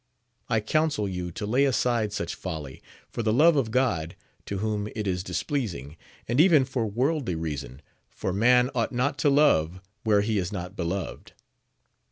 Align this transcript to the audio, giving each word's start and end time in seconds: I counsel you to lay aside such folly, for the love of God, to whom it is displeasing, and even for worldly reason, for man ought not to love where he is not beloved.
I 0.49 0.61
counsel 0.61 1.07
you 1.07 1.31
to 1.33 1.45
lay 1.45 1.63
aside 1.63 2.11
such 2.11 2.33
folly, 2.33 2.81
for 3.11 3.21
the 3.21 3.31
love 3.31 3.55
of 3.55 3.69
God, 3.69 4.15
to 4.47 4.57
whom 4.57 4.87
it 4.95 5.05
is 5.05 5.21
displeasing, 5.23 5.95
and 6.27 6.41
even 6.41 6.65
for 6.65 6.87
worldly 6.87 7.35
reason, 7.35 7.83
for 8.09 8.33
man 8.33 8.71
ought 8.73 8.91
not 8.91 9.19
to 9.19 9.29
love 9.29 9.79
where 10.03 10.21
he 10.21 10.39
is 10.39 10.51
not 10.51 10.75
beloved. 10.75 11.33